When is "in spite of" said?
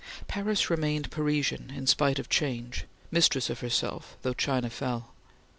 1.75-2.27